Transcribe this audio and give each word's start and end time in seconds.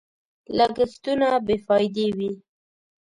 لګښتونه 0.57 1.27
بې 1.45 1.55
فايدې 1.65 2.07
وي. 2.17 2.31